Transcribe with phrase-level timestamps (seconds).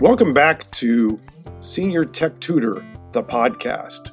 [0.00, 1.20] Welcome back to
[1.60, 4.12] Senior Tech Tutor, the podcast.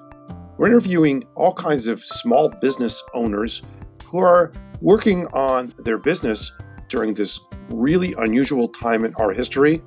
[0.58, 3.62] We're interviewing all kinds of small business owners
[4.04, 6.52] who are working on their business
[6.90, 9.82] during this really unusual time in our history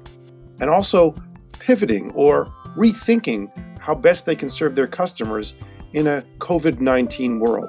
[0.63, 1.15] and also
[1.59, 2.47] pivoting or
[2.79, 5.53] rethinking how best they can serve their customers
[5.93, 7.69] in a COVID 19 world.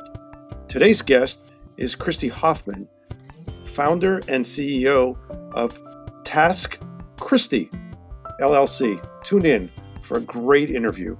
[0.69, 1.43] Today's guest
[1.75, 2.87] is Christy Hoffman,
[3.65, 5.17] founder and CEO
[5.53, 5.77] of
[6.23, 6.79] Task
[7.19, 7.69] Christy
[8.41, 8.99] LLC.
[9.23, 9.69] Tune in
[10.01, 11.15] for a great interview.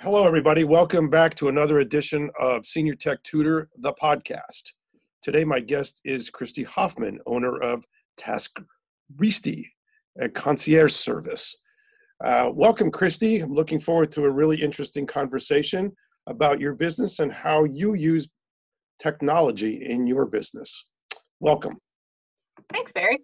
[0.00, 0.64] Hello, everybody.
[0.64, 4.72] Welcome back to another edition of Senior Tech Tutor, the podcast.
[5.20, 7.84] Today, my guest is Christy Hoffman, owner of
[8.16, 8.58] Task
[9.18, 9.70] Christy,
[10.18, 11.56] a concierge service.
[12.22, 13.40] Uh, welcome, Christy.
[13.40, 15.92] I'm looking forward to a really interesting conversation
[16.26, 18.30] about your business and how you use
[18.98, 20.86] technology in your business.
[21.40, 21.78] Welcome.
[22.72, 23.20] Thanks, Barry.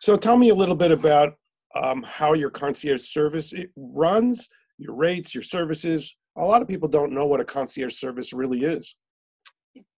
[0.00, 1.34] So tell me a little bit about
[1.74, 6.16] um, how your concierge service runs, your rates, your services.
[6.36, 8.96] A lot of people don't know what a concierge service really is.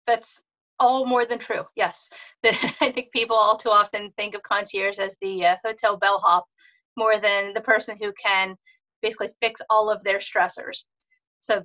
[0.08, 0.41] That's
[0.80, 1.64] all more than true.
[1.75, 2.09] Yes,
[2.45, 6.45] I think people all too often think of concierge as the uh, hotel bellhop
[6.97, 8.56] more than the person who can
[9.02, 10.86] basically fix all of their stressors.
[11.39, 11.63] So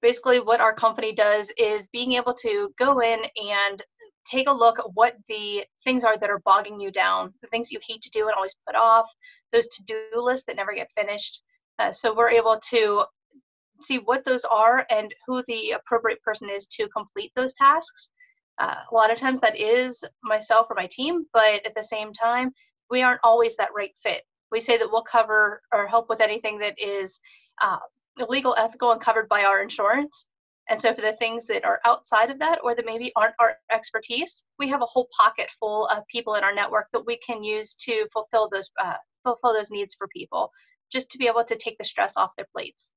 [0.00, 3.82] basically what our company does is being able to go in and
[4.24, 7.70] take a look at what the things are that are bogging you down, the things
[7.70, 9.10] you hate to do and always put off,
[9.52, 11.42] those to do lists that never get finished.
[11.78, 13.04] Uh, so we're able to
[13.80, 18.10] see what those are and who the appropriate person is to complete those tasks.
[18.58, 22.12] Uh, a lot of times that is myself or my team, but at the same
[22.12, 22.52] time,
[22.90, 24.22] we aren't always that right fit.
[24.50, 27.18] We say that we'll cover or help with anything that is
[27.60, 27.78] uh,
[28.28, 30.26] legal, ethical, and covered by our insurance.
[30.72, 33.56] And so, for the things that are outside of that or that maybe aren't our
[33.70, 37.44] expertise, we have a whole pocket full of people in our network that we can
[37.44, 40.50] use to fulfill those uh, fulfill those needs for people,
[40.90, 42.92] just to be able to take the stress off their plates.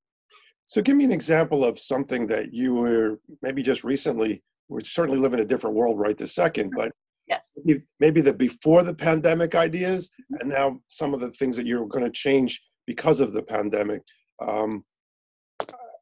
[0.68, 4.42] So, give me an example of something that you were maybe just recently.
[4.70, 6.94] We certainly live in a different world right this second, but
[7.28, 7.52] yes,
[8.00, 10.40] maybe the before the pandemic ideas, mm-hmm.
[10.40, 14.02] and now some of the things that you're going to change because of the pandemic.
[14.42, 14.86] Um,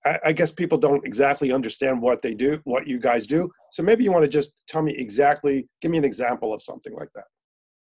[0.05, 3.49] I, I guess people don't exactly understand what they do, what you guys do.
[3.71, 6.93] So maybe you want to just tell me exactly, give me an example of something
[6.93, 7.25] like that.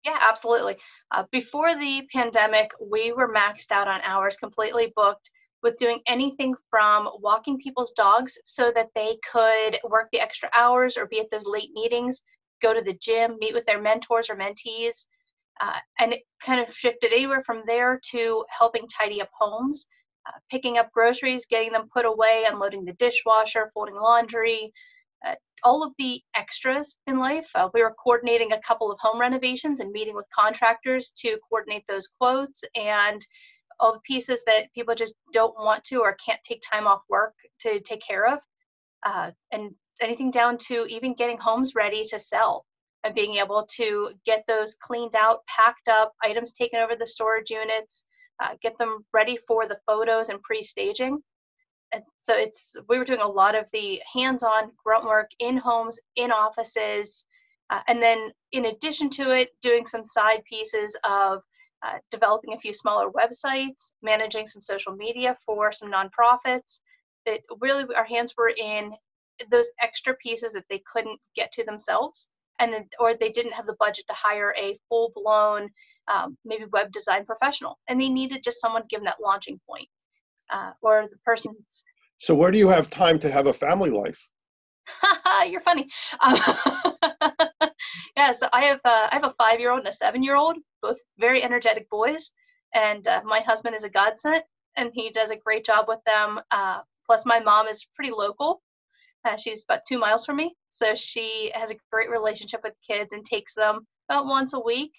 [0.04, 0.78] Yeah, absolutely.
[1.12, 5.32] Uh, before the pandemic, we were maxed out on hours, completely booked
[5.64, 10.96] with doing anything from walking people's dogs so that they could work the extra hours
[10.96, 12.22] or be at those late meetings,
[12.62, 15.08] go to the gym, meet with their mentors or mentees.
[15.60, 19.88] Uh, and it kind of shifted anywhere from there to helping tidy up homes
[20.28, 24.72] uh, picking up groceries, getting them put away, unloading the dishwasher, folding laundry,
[25.26, 27.50] uh, all of the extras in life.
[27.56, 31.84] Uh, we were coordinating a couple of home renovations and meeting with contractors to coordinate
[31.88, 33.26] those quotes and
[33.80, 37.34] all the pieces that people just don't want to or can't take time off work
[37.60, 38.40] to take care of.
[39.04, 39.72] Uh, and
[40.02, 42.66] anything down to even getting homes ready to sell
[43.04, 47.50] and being able to get those cleaned out, packed up, items taken over the storage
[47.50, 48.06] units,
[48.42, 51.22] uh, get them ready for the photos and pre-staging.
[51.94, 56.00] And so it's we were doing a lot of the hands-on grunt work in homes,
[56.16, 57.26] in offices,
[57.70, 61.42] uh, and then in addition to it, doing some side pieces of
[61.86, 66.80] uh, developing a few smaller websites, managing some social media for some nonprofits.
[67.26, 68.94] That really our hands were in
[69.50, 72.30] those extra pieces that they couldn't get to themselves
[72.60, 75.70] and then, or they didn't have the budget to hire a full blown
[76.08, 79.60] um, maybe web design professional and they needed just someone to give them that launching
[79.68, 79.88] point
[80.52, 81.54] uh, or the person
[82.20, 84.30] so where do you have time to have a family life?
[85.48, 85.90] You're funny.
[86.22, 86.38] Um,
[88.18, 90.36] yeah so i have uh, i have a five year old and a seven year
[90.36, 92.32] old both very energetic boys
[92.74, 94.44] and uh, my husband is a godsend
[94.78, 98.62] and he does a great job with them uh, plus my mom is pretty local
[99.26, 103.12] uh, she's about two miles from me, so she has a great relationship with kids
[103.12, 104.92] and takes them about once a week,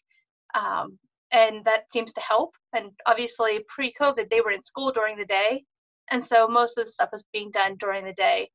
[0.54, 0.98] um,
[1.32, 2.54] and that seems to help.
[2.74, 5.64] And obviously, pre-COVID, they were in school during the day,
[6.10, 8.50] and so most of the stuff was being done during the day.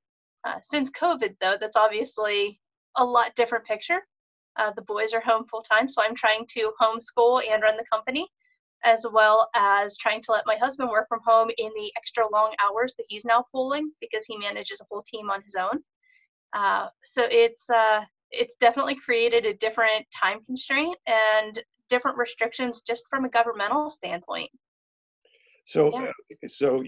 [0.45, 2.59] Uh, since COVID, though, that's obviously
[2.97, 4.01] a lot different picture.
[4.57, 7.85] Uh, the boys are home full time, so I'm trying to homeschool and run the
[7.91, 8.27] company
[8.83, 12.53] as well as trying to let my husband work from home in the extra long
[12.63, 15.79] hours that he's now pulling because he manages a whole team on his own.
[16.53, 23.03] Uh, so it's uh, it's definitely created a different time constraint and different restrictions just
[23.09, 24.49] from a governmental standpoint.
[25.65, 26.11] So, yeah.
[26.43, 26.83] uh, so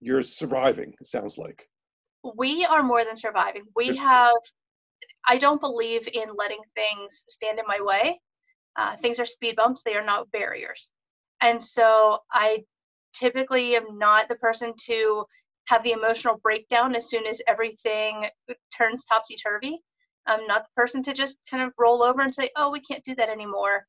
[0.00, 0.94] you're surviving.
[1.00, 1.68] It sounds like
[2.36, 3.64] we are more than surviving.
[3.76, 4.36] We have.
[5.26, 8.20] I don't believe in letting things stand in my way.
[8.76, 10.90] Uh, things are speed bumps, they are not barriers.
[11.44, 12.64] And so I
[13.12, 15.26] typically am not the person to
[15.66, 18.26] have the emotional breakdown as soon as everything
[18.74, 19.82] turns topsy turvy.
[20.26, 23.04] I'm not the person to just kind of roll over and say, oh, we can't
[23.04, 23.86] do that anymore.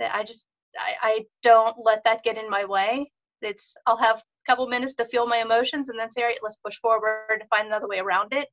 [0.00, 3.12] That I just, I, I don't let that get in my way.
[3.40, 6.38] It's, I'll have a couple minutes to feel my emotions and then say, all right,
[6.42, 8.48] let's push forward and find another way around it.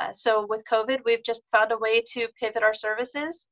[0.00, 3.46] Uh, so with COVID, we've just found a way to pivot our services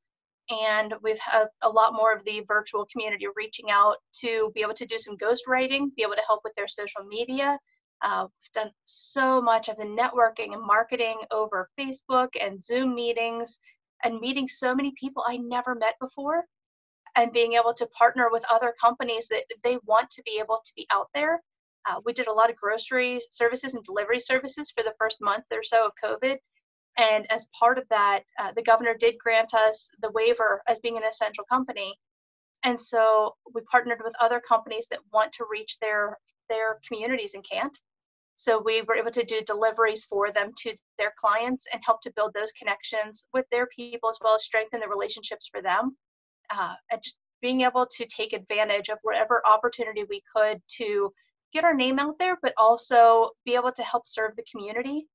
[0.49, 4.73] and we've had a lot more of the virtual community reaching out to be able
[4.73, 7.57] to do some ghostwriting, be able to help with their social media.
[8.01, 13.59] Uh, we've done so much of the networking and marketing over Facebook and Zoom meetings
[14.03, 16.45] and meeting so many people I never met before
[17.15, 20.71] and being able to partner with other companies that they want to be able to
[20.75, 21.41] be out there.
[21.87, 25.43] Uh, we did a lot of grocery services and delivery services for the first month
[25.51, 26.37] or so of COVID
[26.99, 30.97] and as part of that, uh, the governor did grant us the waiver as being
[30.97, 31.97] an essential company.
[32.63, 36.17] And so we partnered with other companies that want to reach their
[36.49, 37.77] their communities and can't.
[38.35, 42.13] So we were able to do deliveries for them to their clients and help to
[42.15, 45.95] build those connections with their people as well as strengthen the relationships for them.
[46.49, 51.13] Uh, and just being able to take advantage of whatever opportunity we could to
[51.53, 55.07] get our name out there, but also be able to help serve the community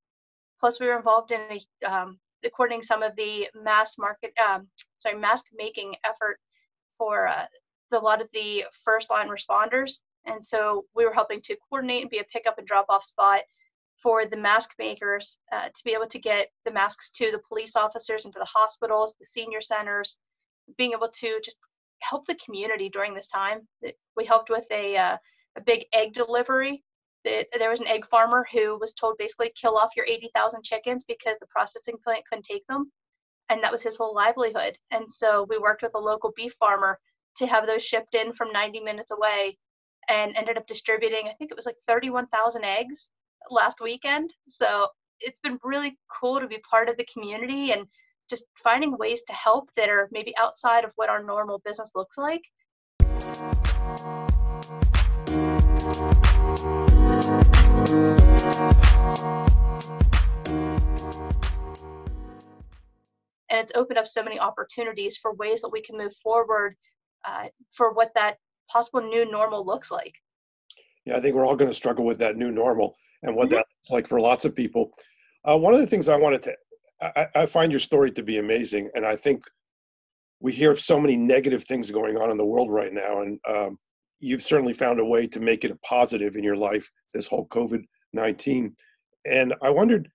[0.58, 2.18] Plus, we were involved in um,
[2.50, 4.68] coordinating some of the mass market, um,
[4.98, 6.38] sorry, mask making effort
[6.96, 7.46] for uh,
[7.90, 10.00] the, a lot of the first line responders.
[10.26, 13.42] And so we were helping to coordinate and be a pickup and drop off spot
[14.02, 17.76] for the mask makers uh, to be able to get the masks to the police
[17.76, 20.18] officers and to the hospitals, the senior centers,
[20.78, 21.58] being able to just
[22.00, 23.66] help the community during this time.
[24.16, 25.16] We helped with a, uh,
[25.56, 26.82] a big egg delivery
[27.24, 31.38] there was an egg farmer who was told basically kill off your 80,000 chickens because
[31.38, 32.90] the processing plant couldn't take them.
[33.48, 34.78] And that was his whole livelihood.
[34.90, 36.98] And so we worked with a local beef farmer
[37.36, 39.58] to have those shipped in from 90 minutes away
[40.08, 43.08] and ended up distributing, I think it was like 31,000 eggs
[43.50, 44.32] last weekend.
[44.48, 44.88] So
[45.20, 47.86] it's been really cool to be part of the community and
[48.28, 52.16] just finding ways to help that are maybe outside of what our normal business looks
[52.16, 52.42] like.
[63.50, 66.74] And it's opened up so many opportunities for ways that we can move forward
[67.24, 68.38] uh, for what that
[68.68, 70.14] possible new normal looks like.
[71.04, 73.56] Yeah, I think we're all going to struggle with that new normal and what mm-hmm.
[73.56, 74.90] that's like for lots of people.
[75.44, 76.54] Uh, one of the things I wanted to,
[77.00, 79.44] I, I, find your story to be amazing, and I think
[80.40, 83.38] we hear of so many negative things going on in the world right now, and
[83.46, 83.78] um,
[84.24, 86.86] you've certainly found a way to make it a positive in your life.
[87.12, 87.82] This whole COVID
[88.12, 88.64] nineteen,
[89.38, 90.08] and I wondered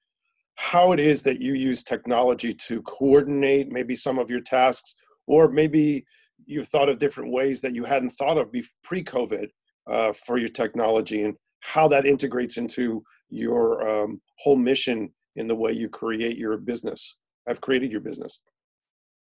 [0.56, 4.96] how it is that you use technology to coordinate maybe some of your tasks,
[5.28, 6.04] or maybe
[6.46, 8.54] you've thought of different ways that you hadn't thought of
[8.84, 9.48] pre-COVID
[9.88, 14.98] uh, for your technology, and how that integrates into your um, whole mission
[15.36, 17.16] in the way you create your business.
[17.48, 18.40] Have created your business.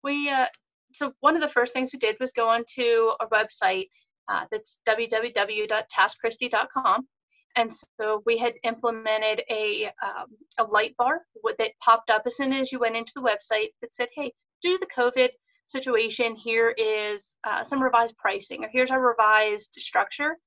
[0.04, 0.48] We uh,
[0.94, 3.88] so one of the first things we did was go onto a website
[4.32, 7.08] uh, that's www.taskristi.com
[7.56, 11.22] and so we had implemented a, um, a light bar
[11.58, 14.32] that popped up as soon as you went into the website that said, hey,
[14.62, 15.30] due to the COVID
[15.66, 20.38] situation, here is uh, some revised pricing, or here's our revised structure.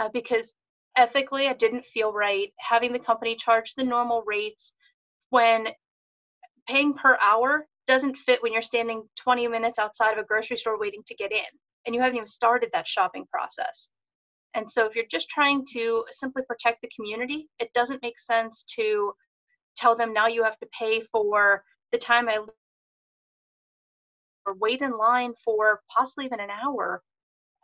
[0.00, 0.54] Uh, because
[0.96, 4.74] ethically, it didn't feel right having the company charge the normal rates
[5.30, 5.68] when
[6.68, 10.78] paying per hour doesn't fit when you're standing 20 minutes outside of a grocery store
[10.78, 11.44] waiting to get in
[11.86, 13.88] and you haven't even started that shopping process.
[14.54, 18.64] And so if you're just trying to simply protect the community, it doesn't make sense
[18.76, 19.12] to
[19.76, 22.40] tell them now you have to pay for the time I
[24.46, 27.02] or wait in line for possibly even an hour.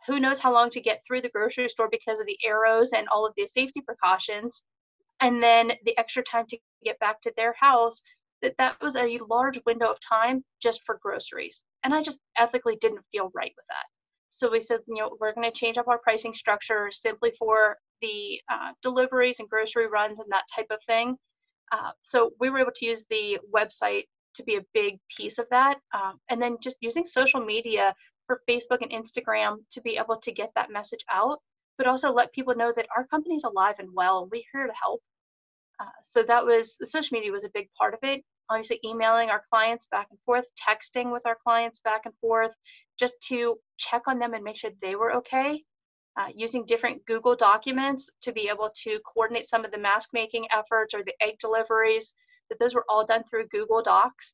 [0.07, 3.07] Who knows how long to get through the grocery store because of the arrows and
[3.09, 4.63] all of the safety precautions.
[5.19, 8.01] And then the extra time to get back to their house,
[8.41, 11.63] that that was a large window of time just for groceries.
[11.83, 13.94] And I just ethically didn't feel right with that.
[14.35, 17.77] So we said, you know, we're going to change up our pricing structure simply for
[18.01, 21.15] the uh, deliveries and grocery runs and that type of thing.
[21.71, 24.03] Uh, so we were able to use the website
[24.35, 25.77] to be a big piece of that.
[25.93, 27.95] Um, and then just using social media
[28.27, 31.39] for Facebook and Instagram to be able to get that message out,
[31.77, 34.73] but also let people know that our company is alive and well we're here to
[34.73, 35.01] help.
[35.79, 39.29] Uh, so that was the social media was a big part of it obviously emailing
[39.29, 42.53] our clients back and forth, texting with our clients back and forth,
[42.99, 45.63] just to check on them and make sure they were okay.
[46.17, 50.47] Uh, using different Google documents to be able to coordinate some of the mask making
[50.51, 52.13] efforts or the egg deliveries,
[52.49, 54.33] that those were all done through Google Docs.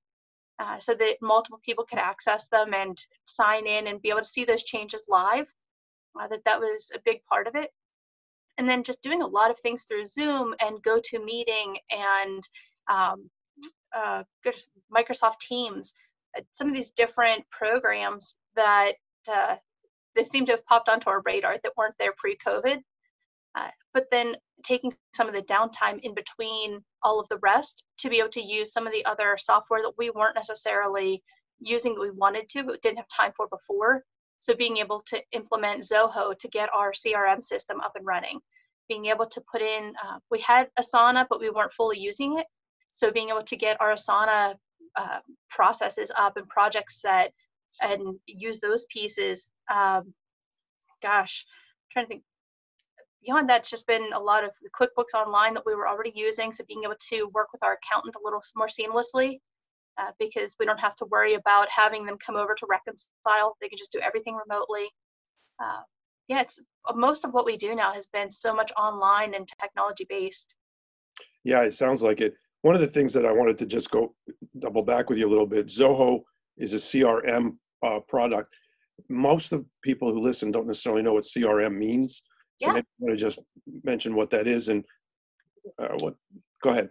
[0.62, 4.26] uh, so that multiple people could access them and sign in and be able to
[4.26, 5.52] see those changes live.
[6.20, 7.72] Uh, that that was a big part of it.
[8.58, 12.44] And then just doing a lot of things through Zoom and GoToMeeting and
[12.90, 13.30] um,
[13.96, 14.24] uh,
[14.96, 15.94] Microsoft Teams,
[16.38, 18.94] uh, some of these different programs that
[19.32, 19.56] uh,
[20.16, 22.82] they seem to have popped onto our radar that weren't there pre-COVID.
[23.56, 28.10] Uh, but then taking some of the downtime in between all of the rest to
[28.10, 31.22] be able to use some of the other software that we weren't necessarily
[31.60, 34.04] using that we wanted to but didn't have time for before.
[34.38, 38.40] So being able to implement Zoho to get our CRM system up and running,
[38.90, 42.48] being able to put in, uh, we had Asana, but we weren't fully using it.
[42.94, 44.56] So being able to get our Asana
[44.96, 47.34] uh, processes up and projects set
[47.82, 49.50] and use those pieces.
[49.72, 50.14] Um,
[51.02, 52.24] gosh, I'm trying to think.
[53.24, 56.12] Beyond that, it's just been a lot of the QuickBooks Online that we were already
[56.16, 56.52] using.
[56.52, 59.38] So being able to work with our accountant a little more seamlessly
[60.00, 63.56] uh, because we don't have to worry about having them come over to reconcile.
[63.62, 64.90] They can just do everything remotely.
[65.64, 65.82] Uh,
[66.28, 66.60] yeah, it's
[66.96, 70.56] most of what we do now has been so much online and technology based.
[71.44, 72.34] Yeah, it sounds like it.
[72.62, 74.16] One of the things that I wanted to just go
[74.60, 76.22] double back with you a little bit, Zoho
[76.58, 78.50] is a CRM uh, product.
[79.10, 82.24] Most of people who listen don't necessarily know what CRM means.
[82.58, 82.74] So yeah.
[82.74, 83.40] maybe I want to just
[83.84, 84.86] mention what that is and
[85.80, 86.16] uh, what.
[86.64, 86.90] Go ahead.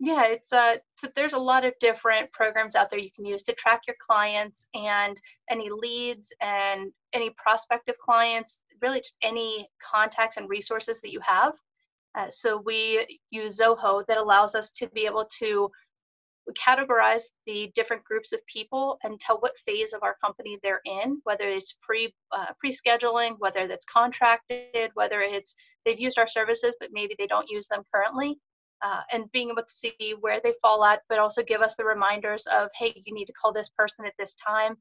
[0.00, 3.42] Yeah, it's uh, so there's a lot of different programs out there you can use
[3.44, 10.36] to track your clients and any leads and any prospective clients, really just any contacts
[10.36, 11.54] and resources that you have.
[12.16, 15.68] Uh, so we use Zoho that allows us to be able to
[16.54, 21.20] categorize the different groups of people and tell what phase of our company they're in,
[21.24, 26.90] whether it's pre uh, pre-scheduling, whether that's contracted, whether it's they've used our services but
[26.92, 28.38] maybe they don't use them currently,
[28.82, 31.84] uh, and being able to see where they fall at, but also give us the
[31.84, 34.76] reminders of hey, you need to call this person at this time,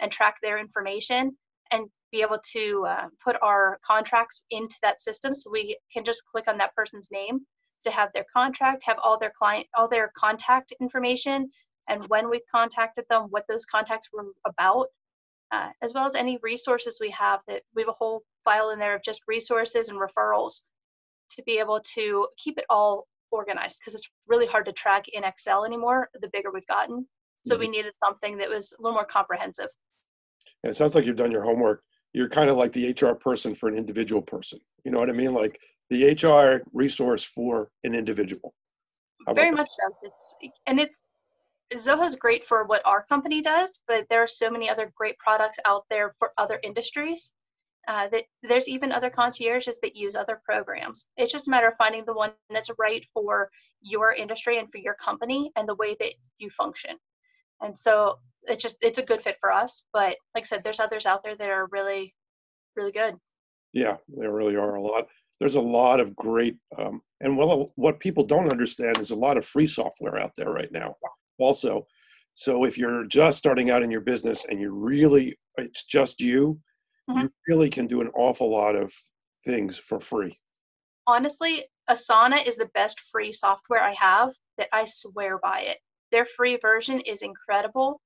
[0.00, 1.36] and track their information
[1.72, 6.22] and be able to uh, put our contracts into that system so we can just
[6.30, 7.40] click on that person's name
[7.84, 11.50] to have their contract, have all their client, all their contact information,
[11.88, 14.86] and when we contacted them, what those contacts were about,
[15.50, 17.42] uh, as well as any resources we have.
[17.48, 20.62] That we have a whole file in there of just resources and referrals
[21.30, 25.24] to be able to keep it all organized because it's really hard to track in
[25.24, 26.10] Excel anymore.
[26.20, 27.06] The bigger we've gotten,
[27.44, 27.60] so mm-hmm.
[27.60, 29.68] we needed something that was a little more comprehensive.
[30.62, 31.82] Yeah, it sounds like you've done your homework.
[32.12, 34.60] You're kind of like the HR person for an individual person.
[34.84, 35.32] You know what I mean?
[35.32, 35.60] Like
[35.90, 38.54] the HR resource for an individual.
[39.34, 39.94] Very much so.
[40.02, 41.02] It's, and it's
[41.74, 45.18] Zoho is great for what our company does, but there are so many other great
[45.18, 47.32] products out there for other industries.
[47.88, 51.06] Uh, that there's even other concierges that use other programs.
[51.16, 54.78] It's just a matter of finding the one that's right for your industry and for
[54.78, 56.96] your company and the way that you function.
[57.62, 59.86] And so it's just it's a good fit for us.
[59.94, 62.14] But like I said, there's others out there that are really,
[62.76, 63.16] really good.
[63.72, 65.08] Yeah, there really are a lot
[65.40, 69.36] there's a lot of great um, and well what people don't understand is a lot
[69.36, 70.94] of free software out there right now
[71.38, 71.86] also.
[72.34, 76.60] So if you're just starting out in your business and you really it's just you
[77.08, 77.22] mm-hmm.
[77.22, 78.92] you really can do an awful lot of
[79.44, 80.38] things for free.
[81.06, 85.78] Honestly asana is the best free software i have that i swear by it.
[86.12, 88.00] Their free version is incredible.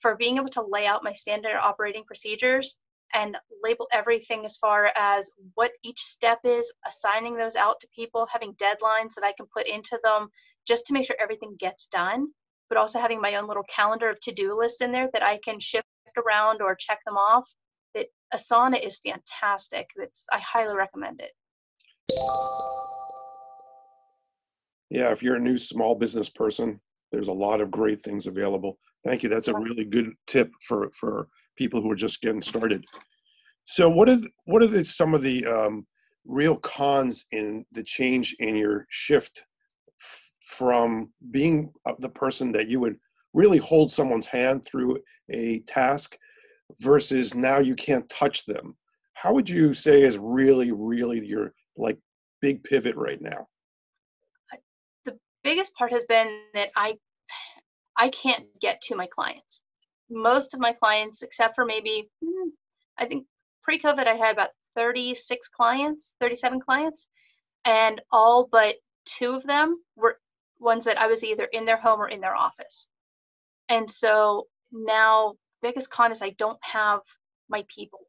[0.00, 2.78] For being able to lay out my standard operating procedures
[3.14, 8.26] and label everything as far as what each step is, assigning those out to people,
[8.30, 10.28] having deadlines that I can put into them
[10.66, 12.28] just to make sure everything gets done,
[12.68, 15.38] but also having my own little calendar of to do lists in there that I
[15.44, 15.86] can shift
[16.16, 17.48] around or check them off.
[17.94, 19.88] That Asana is fantastic.
[19.96, 21.32] That's I highly recommend it.
[24.90, 26.80] Yeah, if you're a new small business person,
[27.12, 28.78] there's a lot of great things available.
[29.04, 29.28] Thank you.
[29.28, 31.28] That's a really good tip for for
[31.60, 32.82] people who are just getting started.
[33.66, 35.86] So, what are the, what are the, some of the um,
[36.24, 39.44] real cons in the change in your shift
[40.00, 42.96] f- from being the person that you would
[43.34, 44.98] really hold someone's hand through
[45.30, 46.16] a task
[46.80, 48.74] versus now you can't touch them?
[49.12, 51.98] How would you say is really, really your like
[52.40, 53.46] big pivot right now?
[55.04, 56.96] The biggest part has been that I
[57.98, 59.62] I can't get to my clients
[60.10, 62.48] most of my clients, except for maybe, hmm,
[62.98, 63.26] I think
[63.62, 67.06] pre COVID, I had about 36 clients, 37 clients,
[67.64, 70.18] and all but two of them were
[70.58, 72.88] ones that I was either in their home or in their office.
[73.68, 77.00] And so now, biggest con is I don't have
[77.48, 78.00] my people.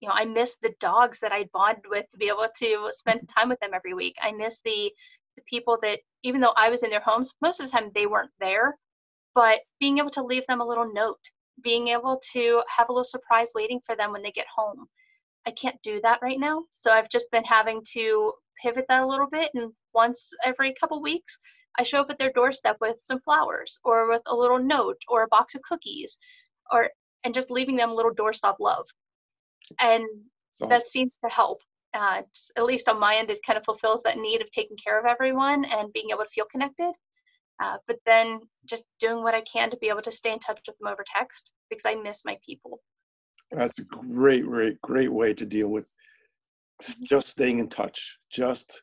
[0.00, 3.28] You know, I miss the dogs that I bonded with to be able to spend
[3.28, 4.16] time with them every week.
[4.20, 4.90] I miss the
[5.36, 8.06] the people that, even though I was in their homes, most of the time they
[8.06, 8.76] weren't there,
[9.34, 11.20] but being able to leave them a little note,
[11.62, 14.86] being able to have a little surprise waiting for them when they get home.
[15.46, 16.64] I can't do that right now.
[16.74, 19.50] So I've just been having to pivot that a little bit.
[19.54, 21.38] And once every couple weeks,
[21.78, 25.22] I show up at their doorstep with some flowers or with a little note or
[25.22, 26.18] a box of cookies
[26.70, 26.90] or
[27.24, 28.86] and just leaving them a little doorstop love.
[29.78, 30.04] And
[30.52, 30.68] awesome.
[30.68, 31.60] that seems to help.
[31.92, 32.22] Uh,
[32.56, 35.06] at least on my end, it kind of fulfills that need of taking care of
[35.06, 36.92] everyone and being able to feel connected.
[37.60, 40.60] Uh, but then just doing what I can to be able to stay in touch
[40.66, 42.80] with them over text because I miss my people.
[43.50, 45.90] That's a great, great, great way to deal with
[46.82, 47.04] mm-hmm.
[47.04, 48.18] just staying in touch.
[48.30, 48.82] Just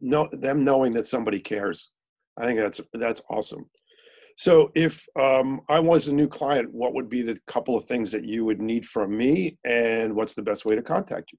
[0.00, 1.90] know them knowing that somebody cares.
[2.38, 3.70] I think that's that's awesome.
[4.36, 8.10] So, if um, I was a new client, what would be the couple of things
[8.12, 11.38] that you would need from me, and what's the best way to contact you?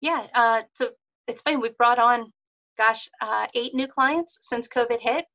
[0.00, 0.90] Yeah, uh, so
[1.28, 1.56] it's funny.
[1.56, 2.32] We've brought on,
[2.78, 5.26] gosh, uh, eight new clients since COVID hit,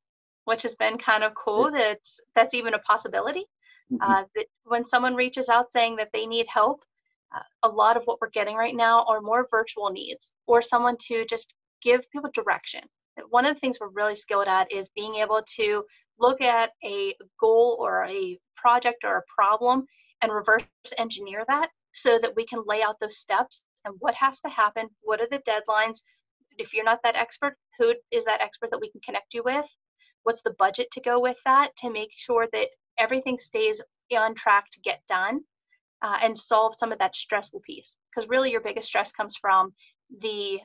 [0.44, 1.70] which has been kind of cool.
[1.70, 1.98] That
[2.34, 3.44] that's even a possibility.
[3.92, 4.10] Mm-hmm.
[4.10, 6.80] Uh, that when someone reaches out saying that they need help,
[7.34, 10.96] uh, a lot of what we're getting right now are more virtual needs, or someone
[11.08, 12.82] to just give people direction.
[13.28, 15.84] One of the things we're really skilled at is being able to
[16.18, 19.84] look at a goal or a project or a problem
[20.22, 20.62] and reverse
[20.98, 24.88] engineer that so that we can lay out those steps and what has to happen,
[25.02, 25.98] what are the deadlines.
[26.58, 29.66] If you're not that expert, who is that expert that we can connect you with?
[30.24, 33.80] What's the budget to go with that to make sure that everything stays
[34.16, 35.40] on track to get done
[36.02, 37.96] uh, and solve some of that stressful piece?
[38.10, 39.72] Because really, your biggest stress comes from
[40.20, 40.60] the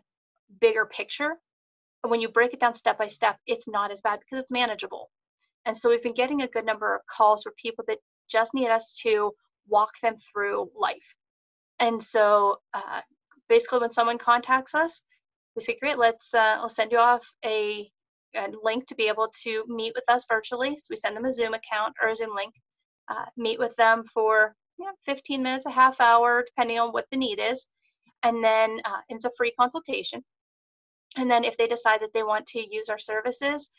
[0.60, 1.36] bigger picture.
[2.04, 4.52] And when you break it down step by step, it's not as bad because it's
[4.52, 5.10] manageable.
[5.66, 7.98] And so we've been getting a good number of calls for people that
[8.30, 9.34] just need us to
[9.68, 11.16] walk them through life.
[11.80, 13.02] And so uh,
[13.50, 15.02] basically, when someone contacts us,
[15.56, 17.92] we say, "Great, let's uh, I'll send you off a,
[18.38, 21.32] a, link to be able to meet with us virtually." So we send them a
[21.32, 22.54] Zoom account or a Zoom link,
[23.10, 27.06] uh, meet with them for you know 15 minutes, a half hour, depending on what
[27.12, 27.68] the need is,
[28.24, 30.24] and then uh, it's a free consultation.
[31.16, 33.72] And then if they decide that they want to use our services,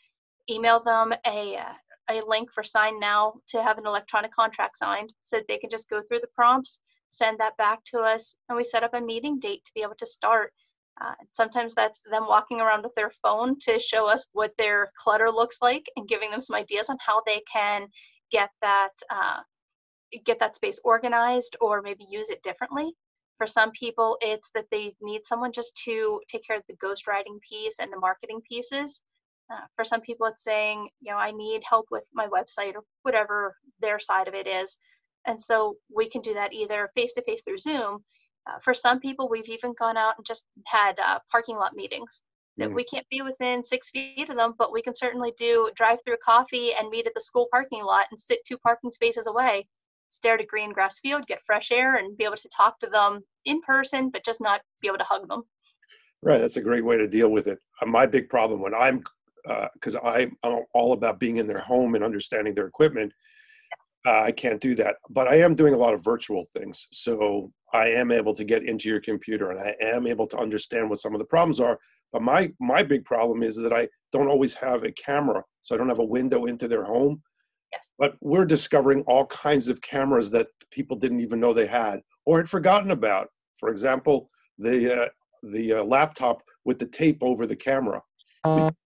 [0.49, 1.73] email them a uh,
[2.11, 5.89] a link for SignNow to have an electronic contract signed so that they can just
[5.89, 9.39] go through the prompts send that back to us and we set up a meeting
[9.39, 10.53] date to be able to start
[11.01, 15.29] uh, sometimes that's them walking around with their phone to show us what their clutter
[15.29, 17.87] looks like and giving them some ideas on how they can
[18.31, 19.39] get that uh,
[20.25, 22.91] get that space organized or maybe use it differently
[23.37, 27.39] for some people it's that they need someone just to take care of the ghostwriting
[27.47, 29.01] piece and the marketing pieces
[29.51, 32.83] uh, for some people, it's saying, you know, I need help with my website or
[33.01, 34.77] whatever their side of it is.
[35.25, 38.03] And so we can do that either face to face through Zoom.
[38.47, 42.23] Uh, for some people, we've even gone out and just had uh, parking lot meetings
[42.57, 42.75] that mm.
[42.75, 46.17] we can't be within six feet of them, but we can certainly do drive through
[46.23, 49.67] coffee and meet at the school parking lot and sit two parking spaces away,
[50.09, 52.87] stare at a green grass field, get fresh air, and be able to talk to
[52.87, 55.43] them in person, but just not be able to hug them.
[56.21, 57.59] Right, that's a great way to deal with it.
[57.81, 59.03] Uh, my big problem when I'm
[59.73, 60.35] because uh, I'm
[60.73, 63.13] all about being in their home and understanding their equipment.
[64.09, 66.87] Uh, I can't do that, but I am doing a lot of virtual things.
[66.91, 70.89] So I am able to get into your computer and I am able to understand
[70.89, 71.77] what some of the problems are.
[72.11, 75.77] But my my big problem is that I don't always have a camera, so I
[75.77, 77.21] don't have a window into their home.
[77.71, 77.93] Yes.
[77.99, 82.37] But we're discovering all kinds of cameras that people didn't even know they had or
[82.37, 83.27] had forgotten about.
[83.59, 85.09] For example, the uh,
[85.43, 88.01] the uh, laptop with the tape over the camera.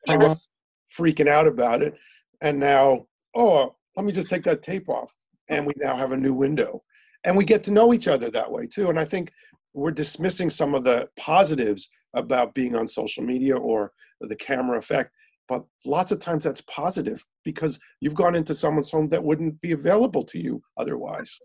[0.09, 0.49] I was
[0.93, 1.93] freaking out about it.
[2.41, 3.05] And now,
[3.35, 5.13] oh, let me just take that tape off.
[5.49, 6.83] And we now have a new window.
[7.23, 8.89] And we get to know each other that way too.
[8.89, 9.31] And I think
[9.73, 15.11] we're dismissing some of the positives about being on social media or the camera effect.
[15.47, 19.73] But lots of times that's positive because you've gone into someone's home that wouldn't be
[19.73, 21.37] available to you otherwise.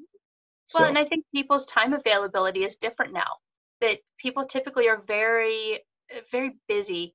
[0.75, 0.89] Well, so.
[0.89, 3.27] and I think people's time availability is different now.
[3.81, 5.81] That people typically are very,
[6.31, 7.15] very busy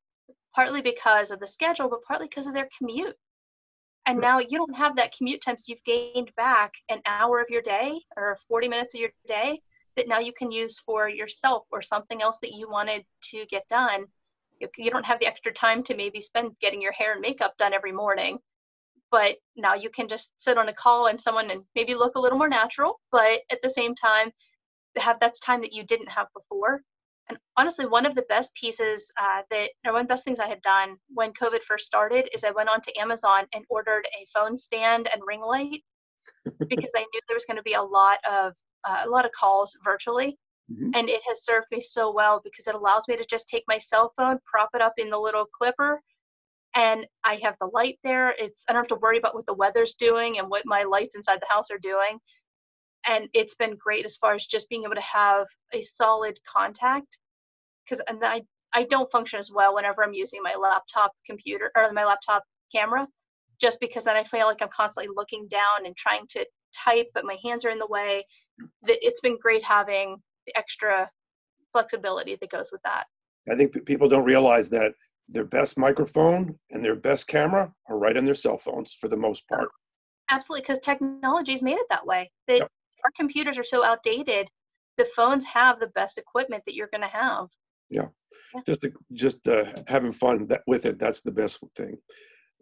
[0.55, 3.15] partly because of the schedule, but partly because of their commute.
[4.05, 7.49] And now you don't have that commute time, so you've gained back an hour of
[7.49, 9.61] your day or 40 minutes of your day
[9.95, 13.67] that now you can use for yourself or something else that you wanted to get
[13.69, 14.05] done.
[14.77, 17.73] You don't have the extra time to maybe spend getting your hair and makeup done
[17.73, 18.39] every morning,
[19.11, 22.19] but now you can just sit on a call and someone and maybe look a
[22.19, 24.31] little more natural, but at the same time,
[24.95, 26.81] have that time that you didn't have before
[27.29, 30.39] and honestly, one of the best pieces uh, that, or one of the best things
[30.39, 34.05] I had done when COVID first started is I went on to Amazon and ordered
[34.19, 35.83] a phone stand and ring light
[36.69, 39.31] because I knew there was going to be a lot of uh, a lot of
[39.31, 40.37] calls virtually.
[40.71, 40.91] Mm-hmm.
[40.95, 43.77] And it has served me so well because it allows me to just take my
[43.77, 46.01] cell phone, prop it up in the little clipper,
[46.75, 48.33] and I have the light there.
[48.37, 51.15] It's I don't have to worry about what the weather's doing and what my lights
[51.15, 52.19] inside the house are doing.
[53.07, 57.17] And it's been great as far as just being able to have a solid contact
[57.83, 61.91] because and I I don't function as well whenever I'm using my laptop computer or
[61.91, 63.07] my laptop camera
[63.61, 67.25] just because then I feel like I'm constantly looking down and trying to type but
[67.25, 68.25] my hands are in the way.
[68.83, 71.09] It's been great having the extra
[71.71, 73.05] flexibility that goes with that.
[73.49, 74.93] I think people don't realize that
[75.29, 79.17] their best microphone and their best camera are right on their cell phones for the
[79.17, 79.69] most part.
[80.31, 82.31] Absolutely, because technology's made it that way.
[82.47, 82.71] That yep.
[83.03, 84.47] Our computers are so outdated.
[84.97, 87.47] The phones have the best equipment that you're going to have.
[87.89, 88.07] Yeah,
[88.53, 88.61] yeah.
[88.65, 90.99] just just uh, having fun that, with it.
[90.99, 91.97] That's the best thing.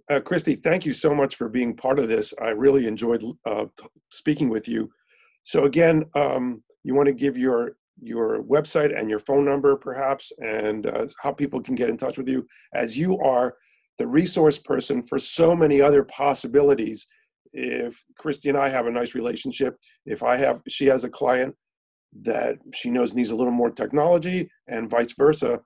[0.09, 2.33] Uh, Christy, thank you so much for being part of this.
[2.41, 3.65] I really enjoyed uh,
[4.09, 4.89] speaking with you.
[5.43, 10.31] So again, um, you want to give your your website and your phone number, perhaps,
[10.39, 13.55] and uh, how people can get in touch with you, as you are
[13.97, 17.07] the resource person for so many other possibilities.
[17.53, 21.55] If Christy and I have a nice relationship, if I have, she has a client
[22.23, 25.61] that she knows needs a little more technology, and vice versa,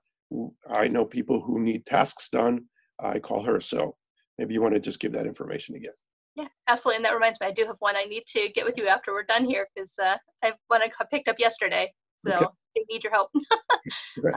[0.68, 2.64] I know people who need tasks done.
[3.00, 3.60] I call her.
[3.60, 3.96] So
[4.38, 5.92] maybe you want to just give that information again.
[6.34, 6.96] Yeah, absolutely.
[6.96, 9.12] And that reminds me, I do have one I need to get with you after
[9.12, 11.92] we're done here because uh, I have one I picked up yesterday.
[12.18, 12.46] So okay.
[12.74, 13.30] they need your help.
[14.22, 14.34] right.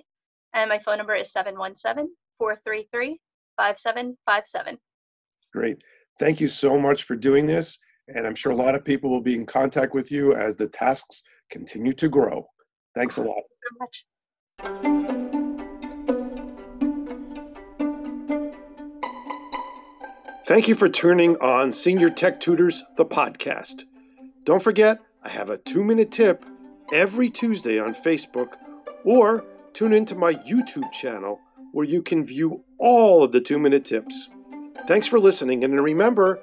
[0.53, 3.19] And my phone number is 717 433
[3.57, 4.77] 5757.
[5.53, 5.83] Great.
[6.19, 7.77] Thank you so much for doing this.
[8.07, 10.67] And I'm sure a lot of people will be in contact with you as the
[10.67, 12.47] tasks continue to grow.
[12.95, 13.35] Thanks a lot.
[13.35, 14.05] Thank you so much.
[20.49, 23.83] Thank you for tuning on Senior Tech Tutors, the podcast.
[24.45, 26.45] Don't forget, I have a two minute tip
[26.93, 28.53] every Tuesday on Facebook,
[29.03, 31.39] or tune into my YouTube channel
[31.71, 34.29] where you can view all of the two minute tips.
[34.87, 36.39] Thanks for listening, and remember,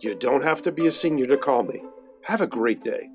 [0.00, 1.82] you don't have to be a senior to call me.
[2.24, 3.10] Have a great day.